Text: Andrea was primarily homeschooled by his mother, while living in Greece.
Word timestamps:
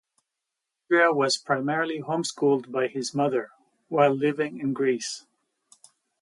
Andrea 0.89 1.11
was 1.13 1.37
primarily 1.37 2.01
homeschooled 2.01 2.71
by 2.71 2.87
his 2.87 3.13
mother, 3.13 3.51
while 3.87 4.09
living 4.15 4.57
in 4.57 4.73
Greece. 4.73 5.27